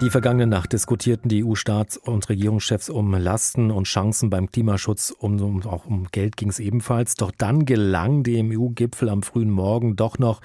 Die 0.00 0.08
vergangene 0.08 0.46
Nacht 0.46 0.72
diskutierten 0.72 1.28
die 1.28 1.44
EU-Staats- 1.44 1.98
und 1.98 2.30
Regierungschefs 2.30 2.88
um 2.88 3.12
Lasten 3.12 3.70
und 3.70 3.84
Chancen 3.84 4.30
beim 4.30 4.50
Klimaschutz. 4.50 5.10
Um, 5.10 5.38
um, 5.42 5.62
auch 5.66 5.84
um 5.84 6.06
Geld 6.10 6.38
ging 6.38 6.48
es 6.48 6.58
ebenfalls. 6.58 7.16
Doch 7.16 7.30
dann 7.36 7.66
gelang 7.66 8.22
dem 8.22 8.50
EU-Gipfel 8.50 9.10
am 9.10 9.22
frühen 9.22 9.50
Morgen 9.50 9.96
doch 9.96 10.18
noch 10.18 10.40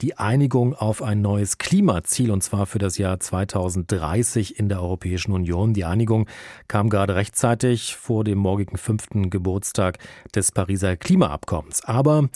die 0.00 0.16
Einigung 0.16 0.74
auf 0.74 1.02
ein 1.02 1.22
neues 1.22 1.58
Klimaziel, 1.58 2.30
und 2.30 2.44
zwar 2.44 2.66
für 2.66 2.78
das 2.78 2.98
Jahr 2.98 3.18
2030 3.18 4.60
in 4.60 4.68
der 4.68 4.80
Europäischen 4.80 5.32
Union. 5.32 5.74
Die 5.74 5.84
Einigung 5.84 6.28
kam 6.68 6.88
gerade 6.88 7.16
rechtzeitig 7.16 7.96
vor 7.96 8.22
dem 8.22 8.38
morgigen 8.38 8.76
fünften 8.76 9.28
Geburtstag 9.28 9.98
des 10.36 10.52
Pariser 10.52 10.96
Klimaabkommens. 10.96 11.84
Aber 11.84 12.28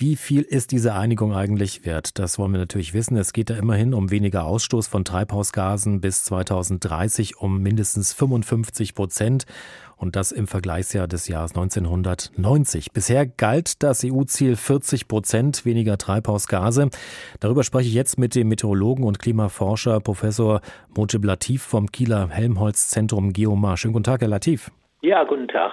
wie 0.00 0.16
viel 0.16 0.40
ist 0.40 0.72
diese 0.72 0.94
Einigung 0.94 1.34
eigentlich 1.34 1.84
wert? 1.84 2.18
Das 2.18 2.38
wollen 2.38 2.52
wir 2.52 2.58
natürlich 2.58 2.94
wissen. 2.94 3.18
Es 3.18 3.34
geht 3.34 3.50
da 3.50 3.54
immerhin 3.56 3.92
um 3.92 4.10
weniger 4.10 4.46
Ausstoß 4.46 4.88
von 4.88 5.04
Treibhausgasen 5.04 6.00
bis 6.00 6.24
2030 6.24 7.36
um 7.36 7.60
mindestens 7.60 8.14
55 8.14 8.94
Prozent 8.94 9.44
und 9.96 10.16
das 10.16 10.32
im 10.32 10.46
Vergleichsjahr 10.46 11.06
des 11.06 11.28
Jahres 11.28 11.50
1990. 11.50 12.92
Bisher 12.92 13.26
galt 13.26 13.82
das 13.82 14.02
EU-Ziel 14.02 14.56
40 14.56 15.06
Prozent 15.06 15.66
weniger 15.66 15.98
Treibhausgase. 15.98 16.88
Darüber 17.38 17.62
spreche 17.62 17.88
ich 17.88 17.94
jetzt 17.94 18.18
mit 18.18 18.34
dem 18.34 18.48
Meteorologen 18.48 19.04
und 19.04 19.18
Klimaforscher 19.18 20.00
Professor 20.00 20.62
Mojib 20.96 21.26
Latif 21.26 21.62
vom 21.62 21.92
Kieler 21.92 22.30
Helmholtz-Zentrum 22.30 23.34
Geomar. 23.34 23.76
Schönen 23.76 23.92
guten 23.92 24.04
Tag, 24.04 24.22
Herr 24.22 24.28
Latif. 24.28 24.70
Ja, 25.02 25.24
guten 25.24 25.48
Tag. 25.48 25.72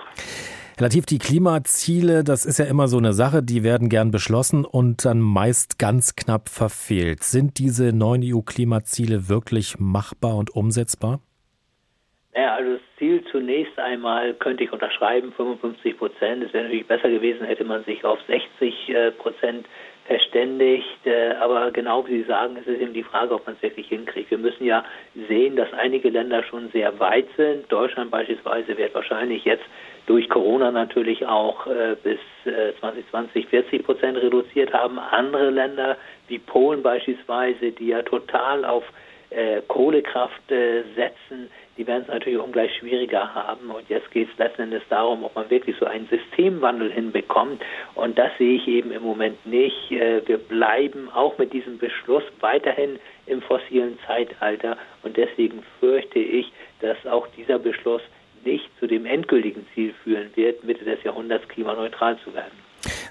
Relativ 0.80 1.08
die 1.08 1.18
Klimaziele, 1.18 2.24
das 2.24 2.46
ist 2.46 2.60
ja 2.60 2.66
immer 2.66 2.88
so 2.88 3.00
eine 3.00 3.14
Sache, 3.14 3.42
die 3.42 3.64
werden 3.64 3.90
gern 3.90 4.12
beschlossen 4.12 4.64
und 4.64 5.06
dann 5.06 5.20
meist 5.20 5.80
ganz 5.80 6.16
knapp 6.16 6.50
verfehlt. 6.50 7.24
Sind 7.24 7.58
diese 7.58 7.94
neuen 7.94 8.22
EU-Klimaziele 8.24 9.28
wirklich 9.28 9.80
machbar 9.80 10.36
und 10.36 10.56
umsetzbar? 10.56 11.20
Ja, 12.36 12.54
also 12.54 12.74
das 12.74 12.82
Ziel 13.00 13.24
zunächst 13.32 13.80
einmal 13.80 14.36
könnte 14.36 14.66
ich 14.66 14.72
unterschreiben, 14.72 15.34
55 15.36 15.98
Prozent. 15.98 16.44
Es 16.44 16.54
wäre 16.54 16.66
natürlich 16.66 16.86
besser 16.86 17.10
gewesen, 17.10 17.48
hätte 17.48 17.64
man 17.64 17.84
sich 17.86 18.06
auf 18.06 18.20
60 18.28 18.90
äh, 18.90 19.12
Prozent 19.14 19.66
verständigt. 20.06 21.06
Äh, 21.06 21.32
aber 21.42 21.72
genau 21.72 22.06
wie 22.06 22.22
Sie 22.22 22.28
sagen, 22.28 22.56
ist 22.56 22.68
es 22.68 22.80
eben 22.80 22.94
die 22.94 23.02
Frage, 23.02 23.34
ob 23.34 23.48
man 23.48 23.56
es 23.56 23.64
wirklich 23.64 23.88
hinkriegt. 23.88 24.30
Wir 24.30 24.38
müssen 24.38 24.64
ja 24.64 24.86
sehen, 25.28 25.56
dass 25.56 25.74
einige 25.74 26.10
Länder 26.10 26.44
schon 26.44 26.70
sehr 26.70 27.00
weit 27.00 27.28
sind. 27.36 27.72
Deutschland 27.72 28.12
beispielsweise 28.12 28.78
wird 28.78 28.94
wahrscheinlich 28.94 29.44
jetzt 29.44 29.66
durch 30.08 30.30
Corona 30.30 30.72
natürlich 30.72 31.26
auch 31.26 31.68
äh, 31.68 31.96
bis 32.02 32.20
2020 32.80 33.48
40 33.48 33.86
Prozent 33.86 34.18
reduziert 34.18 34.74
haben. 34.74 34.98
Andere 35.00 35.50
Länder 35.50 35.98
wie 36.28 36.40
Polen 36.40 36.82
beispielsweise, 36.82 37.72
die 37.72 37.88
ja 37.88 38.02
total 38.02 38.66
auf 38.66 38.84
Kohlekraft 39.68 40.42
setzen, 40.48 41.50
die 41.78 41.86
werden 41.86 42.04
es 42.04 42.08
natürlich 42.08 42.40
ungleich 42.40 42.76
schwieriger 42.78 43.34
haben. 43.34 43.70
Und 43.70 43.88
jetzt 43.88 44.10
geht 44.12 44.30
es 44.32 44.38
letzten 44.38 44.64
Endes 44.64 44.82
darum, 44.90 45.24
ob 45.24 45.36
man 45.36 45.50
wirklich 45.50 45.76
so 45.80 45.86
einen 45.86 46.08
Systemwandel 46.08 46.92
hinbekommt. 46.92 47.62
Und 47.96 48.18
das 48.18 48.32
sehe 48.38 48.56
ich 48.56 48.68
eben 48.68 48.92
im 48.92 49.04
Moment 49.04 49.46
nicht. 49.46 49.92
Äh, 49.92 50.28
wir 50.28 50.40
bleiben 50.40 51.10
auch 51.14 51.38
mit 51.38 51.54
diesem 51.54 51.78
Beschluss 51.78 52.24
weiterhin 52.40 53.00
im 53.28 53.42
fossilen 53.42 54.00
Zeitalter. 54.08 54.78
Und 55.04 55.18
deswegen 55.18 55.64
fürchte 55.80 56.20
ich, 56.20 56.52
dass 56.82 56.98
auch 57.06 57.28
dieser 57.38 57.60
Beschluss 57.60 58.02
nicht 58.48 58.70
zu 58.80 58.88
dem 58.88 59.06
endgültigen 59.06 59.66
Ziel 59.74 59.94
führen 60.04 60.30
wird, 60.36 60.64
Mitte 60.64 60.86
des 60.86 61.04
Jahrhunderts 61.04 61.48
klimaneutral 61.50 62.18
zu 62.24 62.34
werden. 62.34 62.54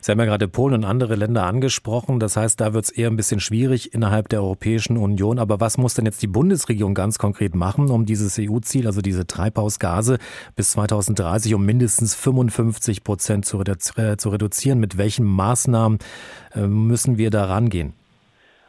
Sie 0.00 0.12
haben 0.12 0.18
ja 0.18 0.24
gerade 0.24 0.48
Polen 0.48 0.74
und 0.74 0.84
andere 0.84 1.16
Länder 1.16 1.44
angesprochen. 1.44 2.20
Das 2.20 2.36
heißt, 2.36 2.60
da 2.60 2.72
wird 2.72 2.84
es 2.84 2.90
eher 2.90 3.08
ein 3.08 3.16
bisschen 3.16 3.40
schwierig 3.40 3.92
innerhalb 3.92 4.28
der 4.28 4.40
Europäischen 4.40 4.96
Union. 4.96 5.38
Aber 5.38 5.60
was 5.60 5.76
muss 5.76 5.94
denn 5.94 6.06
jetzt 6.06 6.22
die 6.22 6.28
Bundesregierung 6.28 6.94
ganz 6.94 7.18
konkret 7.18 7.54
machen, 7.54 7.90
um 7.90 8.06
dieses 8.06 8.38
EU-Ziel, 8.38 8.86
also 8.86 9.02
diese 9.02 9.26
Treibhausgase 9.26 10.18
bis 10.54 10.70
2030 10.72 11.54
um 11.54 11.66
mindestens 11.66 12.14
55 12.14 13.04
Prozent 13.04 13.44
zu, 13.44 13.58
redu 13.58 13.74
zu 13.74 14.28
reduzieren? 14.30 14.80
Mit 14.80 14.96
welchen 14.96 15.26
Maßnahmen 15.26 15.98
äh, 16.54 16.60
müssen 16.60 17.18
wir 17.18 17.30
da 17.30 17.44
rangehen? 17.44 17.92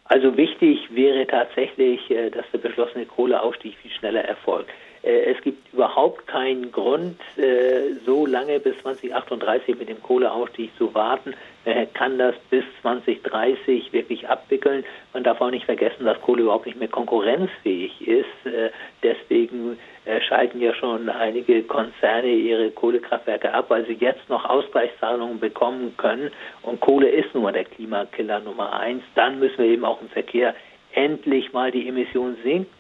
Also 0.06 0.36
wichtig 0.38 0.80
wäre 0.92 1.28
tatsächlich, 1.28 2.10
äh, 2.10 2.32
dass 2.32 2.46
der 2.52 2.60
beschlossene 2.60 3.06
Kohleausstieg 3.06 3.76
viel 3.82 3.92
schneller 3.92 4.22
erfolgt. 4.26 4.72
Äh, 5.04 5.32
es 5.32 5.42
gibt 5.42 5.74
überhaupt 5.74 6.28
keinen 6.28 6.72
Grund, 6.72 7.20
äh, 7.38 7.94
so 8.06 8.26
lange 8.26 8.60
bis 8.60 8.78
2038 8.80 9.78
mit 9.78 9.90
dem 9.90 10.02
Kohleausstieg 10.02 10.72
zu 10.78 10.94
warten. 10.94 11.34
Er 11.66 11.86
kann 11.86 12.18
das 12.18 12.36
bis 12.50 12.64
2030 12.82 13.92
wirklich 13.92 14.28
abwickeln. 14.30 14.86
Man 15.14 15.24
darf 15.24 15.42
auch 15.42 15.52
nicht 15.52 15.66
vergessen, 15.66 16.06
dass 16.06 16.20
Kohle 16.22 16.44
überhaupt 16.44 16.66
nicht 16.66 16.80
mehr 16.80 16.88
konkurrenzfähig 16.88 18.08
ist. 18.08 18.46
Äh, 18.46 18.72
deswegen 19.04 19.78
schalten 20.26 20.62
ja 20.62 20.74
schon 20.74 21.10
einige 21.10 21.64
Konzerne 21.64 22.30
ihre 22.30 22.72
Kohlekraftwerke 22.72 23.54
ab, 23.54 23.66
weil 23.68 23.86
sie 23.88 23.98
jetzt 24.00 24.30
noch 24.30 24.46
Ausgleichszahlungen 24.46 25.38
bekommen 25.38 25.96
können. 25.98 26.32
Und 26.62 26.80
Kohle 26.80 27.10
ist 27.10 27.34
nun 27.34 27.44
mal 27.44 27.52
der 27.52 27.66
Klimakiller 27.66 28.40
Nummer 28.40 28.80
eins. 28.80 29.04
Dann 29.16 29.40
müssen 29.40 29.58
wir 29.58 29.66
eben 29.66 29.84
auch 29.84 30.02
im 30.02 30.08
Verkehr 30.08 30.56
endlich 30.98 31.54
mal 31.54 31.72
die 31.72 31.88
Emissionen 31.88 32.38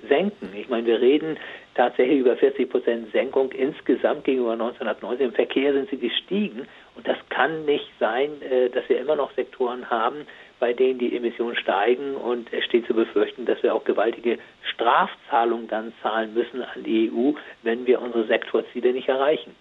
senken. 0.09 0.49
Ich 0.59 0.67
meine, 0.69 0.87
wir 0.87 0.99
reden 0.99 1.37
tatsächlich 1.75 2.19
über 2.19 2.35
40 2.35 2.67
Prozent 2.67 3.11
Senkung 3.11 3.51
insgesamt 3.51 4.23
gegenüber 4.23 4.53
1990. 4.53 5.27
Im 5.27 5.33
Verkehr 5.33 5.73
sind 5.73 5.89
sie 5.91 5.97
gestiegen 5.97 6.67
und 6.95 7.07
das 7.07 7.17
kann 7.29 7.65
nicht 7.65 7.87
sein, 7.99 8.41
äh, 8.41 8.69
dass 8.69 8.89
wir 8.89 8.99
immer 8.99 9.15
noch 9.15 9.31
Sektoren 9.35 9.91
haben, 9.91 10.25
bei 10.59 10.73
denen 10.73 10.97
die 10.97 11.15
Emissionen 11.15 11.55
steigen 11.55 12.15
und 12.15 12.51
es 12.51 12.65
steht 12.65 12.87
zu 12.87 12.95
befürchten, 12.95 13.45
dass 13.45 13.61
wir 13.61 13.75
auch 13.75 13.83
gewaltige 13.83 14.39
Strafzahlungen 14.73 15.67
dann 15.67 15.93
zahlen 16.01 16.33
müssen 16.33 16.63
an 16.63 16.83
die 16.83 17.11
EU, 17.11 17.33
wenn 17.61 17.85
wir 17.85 18.01
unsere 18.01 18.25
Sektorziele 18.25 18.93
nicht 18.93 19.09
erreichen. 19.09 19.55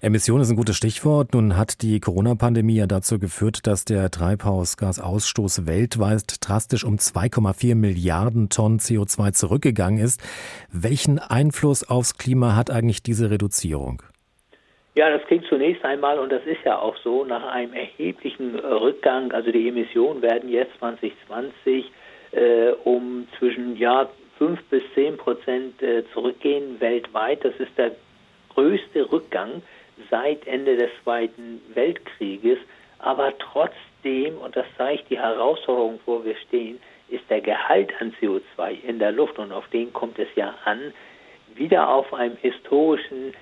Emission 0.00 0.40
ist 0.40 0.50
ein 0.50 0.56
gutes 0.56 0.76
Stichwort. 0.76 1.34
Nun 1.34 1.56
hat 1.56 1.82
die 1.82 2.00
Corona-Pandemie 2.00 2.76
ja 2.76 2.86
dazu 2.86 3.18
geführt, 3.18 3.66
dass 3.66 3.84
der 3.84 4.10
Treibhausgasausstoß 4.10 5.66
weltweit 5.66 6.36
drastisch 6.40 6.84
um 6.84 6.96
2,4 6.96 7.74
Milliarden 7.74 8.48
Tonnen 8.48 8.78
CO2 8.78 9.32
zurückgegangen 9.32 9.98
ist. 9.98 10.20
Welchen 10.70 11.18
Einfluss 11.18 11.88
aufs 11.88 12.18
Klima 12.18 12.54
hat 12.54 12.70
eigentlich 12.70 13.02
diese 13.02 13.30
Reduzierung? 13.30 14.02
Ja, 14.94 15.10
das 15.10 15.24
klingt 15.26 15.46
zunächst 15.48 15.84
einmal, 15.84 16.18
und 16.18 16.32
das 16.32 16.42
ist 16.44 16.58
ja 16.64 16.78
auch 16.78 16.96
so, 17.04 17.24
nach 17.24 17.46
einem 17.52 17.72
erheblichen 17.72 18.56
Rückgang, 18.56 19.30
also 19.30 19.52
die 19.52 19.68
Emissionen 19.68 20.22
werden 20.22 20.48
jetzt 20.48 20.72
2020 20.80 21.92
äh, 22.32 22.70
um 22.84 23.28
zwischen 23.38 23.76
ja, 23.76 24.08
5 24.38 24.60
bis 24.70 24.82
10 24.94 25.16
Prozent 25.16 25.82
äh, 25.82 26.02
zurückgehen 26.12 26.80
weltweit. 26.80 27.44
Das 27.44 27.54
ist 27.58 27.70
der 27.76 27.92
größte 28.58 29.12
Rückgang 29.12 29.62
seit 30.10 30.44
Ende 30.48 30.76
des 30.76 30.90
Zweiten 31.04 31.62
Weltkrieges. 31.74 32.58
Aber 32.98 33.32
trotzdem, 33.38 34.36
und 34.38 34.56
das 34.56 34.66
zeigt 34.76 35.08
die 35.10 35.18
Herausforderung, 35.18 36.00
wo 36.06 36.24
wir 36.24 36.34
stehen, 36.48 36.80
ist 37.08 37.22
der 37.30 37.40
Gehalt 37.40 37.92
an 38.00 38.12
CO2 38.20 38.82
in 38.82 38.98
der 38.98 39.12
Luft, 39.12 39.38
und 39.38 39.52
auf 39.52 39.68
den 39.68 39.92
kommt 39.92 40.18
es 40.18 40.26
ja 40.34 40.56
an, 40.64 40.92
wieder 41.54 41.88
auf 41.88 42.12
einem 42.12 42.36
historischen 42.42 43.32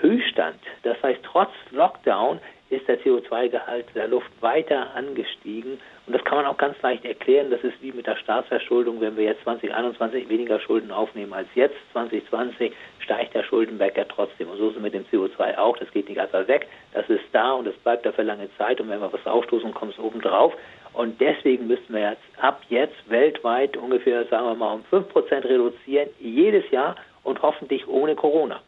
Höchststand. 0.00 0.58
Das 0.82 1.00
heißt, 1.02 1.20
trotz 1.22 1.50
Lockdown 1.70 2.40
ist 2.70 2.88
der 2.88 2.98
CO2-Gehalt 3.00 3.86
der 3.94 4.08
Luft 4.08 4.30
weiter 4.40 4.94
angestiegen. 4.94 5.78
Und 6.06 6.12
das 6.12 6.24
kann 6.24 6.38
man 6.38 6.46
auch 6.46 6.56
ganz 6.56 6.80
leicht 6.82 7.04
erklären. 7.04 7.50
Das 7.50 7.62
ist 7.62 7.80
wie 7.80 7.92
mit 7.92 8.06
der 8.06 8.16
Staatsverschuldung. 8.16 9.00
Wenn 9.00 9.16
wir 9.16 9.24
jetzt 9.24 9.42
2021 9.44 10.28
weniger 10.28 10.58
Schulden 10.60 10.90
aufnehmen 10.90 11.32
als 11.32 11.48
jetzt, 11.54 11.76
2020, 11.92 12.72
steigt 12.98 13.34
der 13.34 13.42
Schuldenberg 13.44 13.96
ja 13.96 14.04
trotzdem. 14.04 14.50
Und 14.50 14.58
so 14.58 14.70
ist 14.70 14.76
es 14.76 14.82
mit 14.82 14.94
dem 14.94 15.04
CO2 15.06 15.56
auch. 15.56 15.76
Das 15.76 15.90
geht 15.92 16.08
nicht 16.08 16.20
einfach 16.20 16.46
weg. 16.48 16.66
Das 16.92 17.08
ist 17.08 17.24
da 17.32 17.52
und 17.52 17.66
es 17.66 17.76
bleibt 17.76 18.04
da 18.06 18.12
für 18.12 18.22
lange 18.22 18.48
Zeit. 18.56 18.80
Und 18.80 18.88
wenn 18.90 19.00
wir 19.00 19.12
was 19.12 19.26
aufstoßen, 19.26 19.72
kommt 19.72 19.92
es 19.92 19.98
oben 19.98 20.20
drauf. 20.20 20.54
Und 20.94 21.20
deswegen 21.20 21.66
müssten 21.66 21.92
wir 21.92 22.10
jetzt 22.10 22.22
ab 22.40 22.62
jetzt 22.68 23.08
weltweit 23.08 23.76
ungefähr, 23.76 24.24
sagen 24.26 24.46
wir 24.46 24.54
mal, 24.54 24.74
um 24.74 24.84
5% 24.90 25.44
reduzieren, 25.44 26.08
jedes 26.18 26.70
Jahr 26.70 26.96
und 27.24 27.42
hoffentlich 27.42 27.86
ohne 27.88 28.14
Corona. 28.14 28.60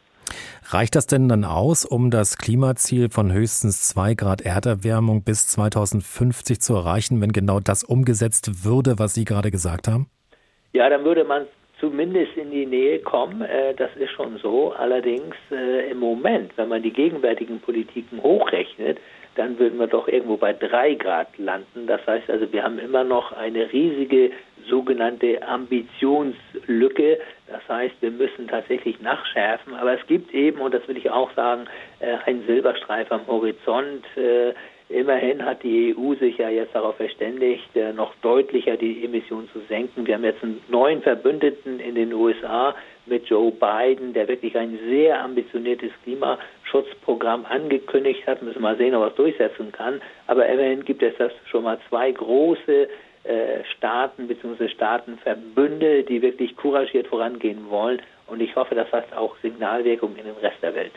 Reicht 0.71 0.97
das 0.97 1.07
denn 1.07 1.29
dann 1.29 1.45
aus, 1.45 1.85
um 1.85 2.11
das 2.11 2.39
Klimaziel 2.39 3.09
von 3.09 3.33
höchstens 3.33 3.89
zwei 3.89 4.15
Grad 4.15 4.41
Erderwärmung 4.41 5.23
bis 5.23 5.47
2050 5.47 6.61
zu 6.61 6.75
erreichen, 6.75 7.21
wenn 7.21 7.31
genau 7.31 7.61
das 7.61 7.85
umgesetzt 7.85 8.65
würde, 8.65 8.99
was 8.99 9.15
Sie 9.15 9.25
gerade 9.25 9.53
gesagt 9.53 9.87
haben? 9.87 10.11
Ja, 10.73 10.91
dann 10.91 11.05
würde 11.05 11.23
man 11.23 11.47
zumindest 11.79 12.37
in 12.37 12.51
die 12.51 12.67
Nähe 12.67 12.99
kommen. 12.99 13.43
Äh, 13.43 13.75
das 13.75 13.91
ist 13.95 14.11
schon 14.11 14.39
so. 14.39 14.73
Allerdings 14.73 15.37
äh, 15.53 15.89
im 15.91 15.99
Moment, 15.99 16.51
wenn 16.57 16.69
man 16.69 16.83
die 16.83 16.93
gegenwärtigen 16.93 17.61
Politiken 17.61 18.21
hochrechnet, 18.21 18.99
dann 19.37 19.59
würden 19.61 19.79
wir 19.79 19.87
doch 19.87 20.09
irgendwo 20.09 20.37
bei 20.37 20.53
drei 20.53 20.95
Grad 20.95 21.29
landen. 21.39 21.87
Das 21.87 22.05
heißt 22.07 22.29
also, 22.29 22.51
wir 22.53 22.65
haben 22.65 22.81
immer 22.81 23.05
noch 23.05 23.33
eine 23.33 23.73
riesige 23.73 24.33
sogenannte 24.69 25.43
Ambitionslücke. 25.47 27.19
Das 27.47 27.69
heißt, 27.69 27.95
wir 28.01 28.11
müssen 28.11 28.49
tatsächlich 28.49 29.01
nachschärfen. 29.01 29.75
Aber 29.75 29.99
es 29.99 30.07
gibt 30.07 30.33
eben, 30.35 30.61
und 30.61 30.75
das 30.75 30.87
will 30.89 30.97
ich 30.97 31.11
auch 31.11 31.33
sagen, 31.35 31.67
äh, 32.01 32.17
einen 32.27 32.47
Silberstreif 32.47 33.11
am 33.11 33.27
Horizont. 33.27 34.05
Äh, 34.17 34.53
immerhin 34.89 35.45
hat 35.45 35.63
die 35.63 35.95
EU 35.97 36.15
sich 36.15 36.39
ja 36.39 36.49
jetzt 36.49 36.75
darauf 36.75 36.97
verständigt, 36.97 37.75
äh, 37.75 37.93
noch 37.93 38.15
deutlicher 38.23 38.77
die 38.77 39.05
Emissionen 39.05 39.49
zu 39.53 39.61
senken. 39.69 40.07
Wir 40.07 40.15
haben 40.15 40.25
jetzt 40.25 40.43
einen 40.43 40.61
neuen 40.69 41.03
Verbündeten 41.03 41.81
in 41.81 41.95
den 41.95 42.13
USA 42.13 42.75
mit 43.07 43.27
Joe 43.27 43.53
Biden, 43.53 44.13
der 44.13 44.29
wirklich 44.29 44.57
ein 44.57 44.79
sehr 44.89 45.23
ambitioniertes 45.23 45.93
Klimaschutzprogramm 46.03 47.47
angekündigt 47.47 48.27
hat. 48.27 48.43
Müssen 48.43 48.57
wir 48.57 48.63
mal 48.63 48.77
sehen, 48.77 48.95
ob 48.95 49.03
er 49.03 49.09
es 49.09 49.15
durchsetzen 49.15 49.73
kann. 49.73 50.01
Aber 50.27 50.47
immerhin 50.47 50.85
gibt 50.85 51.03
es 51.03 51.15
das 51.17 51.33
schon 51.51 51.65
mal 51.65 51.79
zwei 51.89 52.11
große 52.11 52.89
Staaten 53.77 54.29
bzw. 54.29 54.69
Staatenverbünde, 54.69 56.05
die 56.05 56.23
wirklich 56.23 56.57
couragiert 56.57 57.09
vorangehen 57.09 57.69
wollen. 57.69 58.01
Und 58.27 58.41
ich 58.41 58.55
hoffe, 58.57 58.75
das 58.75 58.91
hat 58.93 59.13
auch 59.13 59.37
Signalwirkung 59.43 60.17
in 60.17 60.25
den 60.25 60.37
Rest 60.37 60.63
der 60.63 60.75
Welt. 60.75 60.93